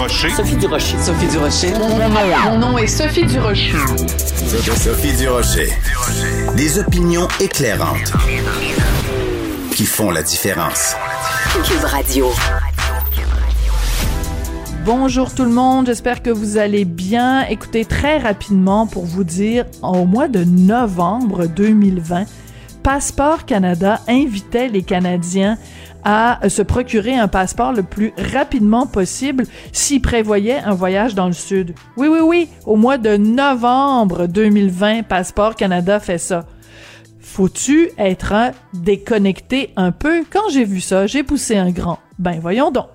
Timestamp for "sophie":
0.30-0.56, 0.98-1.26, 2.86-3.26, 4.74-5.12